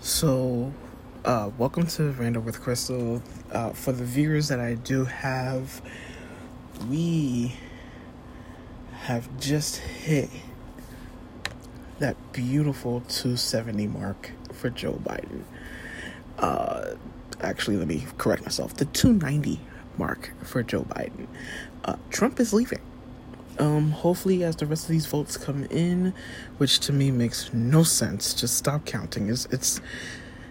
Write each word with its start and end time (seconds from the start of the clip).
So, 0.00 0.72
uh, 1.24 1.50
welcome 1.58 1.84
to 1.88 2.12
Random 2.12 2.44
with 2.44 2.60
Crystal. 2.60 3.20
Uh, 3.50 3.70
for 3.70 3.90
the 3.90 4.04
viewers 4.04 4.46
that 4.46 4.60
I 4.60 4.74
do 4.74 5.04
have, 5.04 5.82
we 6.88 7.56
have 9.00 9.28
just 9.40 9.78
hit 9.78 10.30
that 11.98 12.16
beautiful 12.32 13.00
270 13.08 13.88
mark 13.88 14.30
for 14.52 14.70
Joe 14.70 15.00
Biden. 15.02 15.42
Uh, 16.38 16.94
actually, 17.40 17.76
let 17.76 17.88
me 17.88 18.06
correct 18.18 18.42
myself 18.42 18.74
the 18.74 18.84
290 18.84 19.60
mark 19.96 20.30
for 20.44 20.62
Joe 20.62 20.82
Biden. 20.82 21.26
Uh, 21.84 21.96
Trump 22.10 22.38
is 22.38 22.52
leaving. 22.52 22.80
Um, 23.58 23.90
hopefully, 23.90 24.44
as 24.44 24.56
the 24.56 24.66
rest 24.66 24.84
of 24.84 24.90
these 24.90 25.06
votes 25.06 25.36
come 25.36 25.64
in, 25.64 26.14
which 26.58 26.78
to 26.80 26.92
me 26.92 27.10
makes 27.10 27.52
no 27.52 27.82
sense, 27.82 28.32
just 28.34 28.56
stop 28.56 28.84
counting. 28.84 29.28
It's, 29.28 29.46
it's 29.46 29.80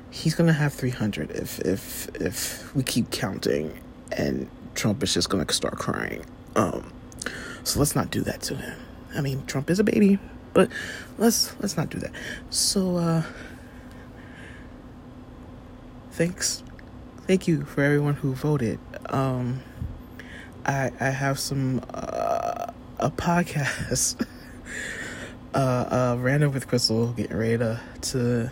he's 0.09 0.35
gonna 0.35 0.53
have 0.53 0.73
300 0.73 1.31
if 1.31 1.59
if 1.61 2.09
if 2.19 2.75
we 2.75 2.83
keep 2.83 3.11
counting, 3.11 3.79
and 4.11 4.49
Trump 4.75 5.03
is 5.03 5.13
just 5.13 5.29
gonna 5.29 5.51
start 5.51 5.77
crying. 5.77 6.25
Um, 6.55 6.91
so 7.63 7.79
let's 7.79 7.95
not 7.95 8.11
do 8.11 8.21
that 8.21 8.41
to 8.43 8.55
him. 8.55 8.77
I 9.15 9.21
mean, 9.21 9.45
Trump 9.45 9.69
is 9.69 9.79
a 9.79 9.83
baby, 9.83 10.19
but 10.53 10.69
let's 11.17 11.55
let's 11.59 11.77
not 11.77 11.89
do 11.89 11.99
that. 11.99 12.11
So, 12.49 12.97
uh, 12.97 13.23
thanks, 16.11 16.63
thank 17.25 17.47
you 17.47 17.63
for 17.63 17.81
everyone 17.83 18.15
who 18.15 18.33
voted. 18.33 18.79
Um, 19.09 19.61
I 20.65 20.91
I 20.99 21.09
have 21.09 21.39
some. 21.39 21.81
Uh, 21.93 22.16
a 22.99 23.11
podcast. 23.11 24.25
uh, 25.53 25.57
uh, 25.57 26.17
random 26.19 26.51
with 26.51 26.67
Crystal 26.67 27.07
getting 27.13 27.37
ready 27.37 27.57
to, 27.57 27.79
to 28.01 28.51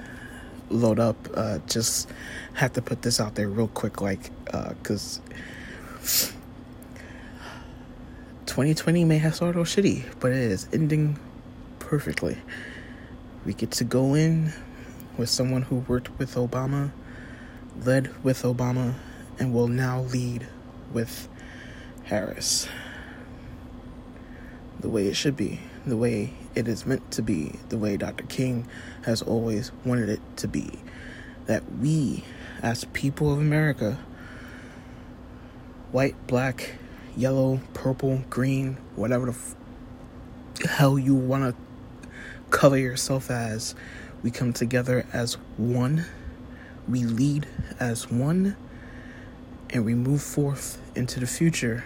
load 0.69 0.99
up. 0.99 1.15
Uh, 1.33 1.59
just 1.67 2.09
have 2.53 2.73
to 2.73 2.81
put 2.81 3.01
this 3.01 3.19
out 3.19 3.35
there 3.35 3.49
real 3.49 3.67
quick, 3.67 4.01
like, 4.01 4.31
uh, 4.53 4.73
cause 4.83 5.19
2020 8.45 9.03
may 9.03 9.17
have 9.17 9.35
started 9.35 9.59
off 9.59 9.67
shitty, 9.67 10.03
but 10.19 10.31
it 10.31 10.37
is 10.37 10.67
ending 10.71 11.19
perfectly. 11.79 12.37
We 13.45 13.53
get 13.53 13.71
to 13.71 13.83
go 13.83 14.13
in 14.13 14.53
with 15.17 15.29
someone 15.29 15.63
who 15.63 15.77
worked 15.77 16.17
with 16.19 16.35
Obama, 16.35 16.91
led 17.83 18.23
with 18.23 18.43
Obama, 18.43 18.93
and 19.39 19.53
will 19.53 19.67
now 19.67 20.01
lead 20.01 20.47
with 20.93 21.27
Harris 22.05 22.67
the 24.85 24.91
way 24.91 25.07
it 25.07 25.15
should 25.15 25.35
be, 25.35 25.59
the 25.83 25.97
way 25.97 26.31
it 26.53 26.67
is 26.67 26.85
meant 26.85 27.09
to 27.09 27.23
be, 27.23 27.53
the 27.69 27.77
way 27.77 27.97
Dr. 27.97 28.23
King 28.25 28.67
has 29.03 29.23
always 29.23 29.71
wanted 29.83 30.09
it 30.09 30.19
to 30.37 30.47
be. 30.47 30.69
That 31.47 31.63
we, 31.79 32.23
as 32.61 32.85
people 32.93 33.33
of 33.33 33.39
America, 33.39 33.97
white, 35.91 36.27
black, 36.27 36.75
yellow, 37.17 37.61
purple, 37.73 38.21
green, 38.29 38.77
whatever 38.95 39.25
the 39.25 39.31
f- 39.31 39.55
hell 40.69 40.99
you 40.99 41.15
want 41.15 41.55
to 41.55 42.09
color 42.51 42.77
yourself 42.77 43.31
as, 43.31 43.73
we 44.21 44.29
come 44.29 44.53
together 44.53 45.07
as 45.11 45.33
one, 45.57 46.05
we 46.87 47.05
lead 47.05 47.47
as 47.79 48.11
one, 48.11 48.55
and 49.71 49.83
we 49.83 49.95
move 49.95 50.21
forth 50.21 50.79
into 50.95 51.19
the 51.19 51.25
future 51.25 51.83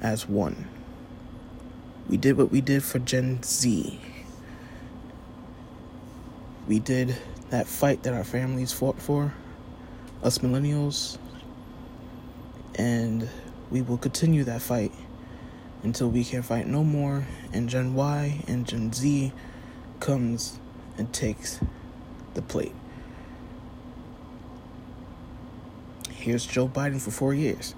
as 0.00 0.26
one. 0.26 0.71
We 2.08 2.16
did 2.16 2.36
what 2.36 2.50
we 2.50 2.60
did 2.60 2.82
for 2.82 2.98
Gen 2.98 3.42
Z. 3.42 4.00
We 6.68 6.78
did 6.78 7.16
that 7.50 7.66
fight 7.66 8.02
that 8.02 8.14
our 8.14 8.24
families 8.24 8.72
fought 8.72 9.00
for, 9.00 9.32
us 10.22 10.38
millennials, 10.38 11.18
and 12.74 13.28
we 13.70 13.82
will 13.82 13.98
continue 13.98 14.44
that 14.44 14.62
fight 14.62 14.92
until 15.82 16.08
we 16.08 16.24
can 16.24 16.42
fight 16.42 16.66
no 16.66 16.84
more 16.84 17.26
and 17.52 17.68
Gen 17.68 17.94
Y 17.94 18.44
and 18.46 18.66
Gen 18.66 18.92
Z 18.92 19.32
comes 20.00 20.58
and 20.96 21.12
takes 21.12 21.60
the 22.34 22.42
plate. 22.42 22.74
Here's 26.10 26.46
Joe 26.46 26.68
Biden 26.68 27.00
for 27.00 27.10
four 27.10 27.34
years. 27.34 27.74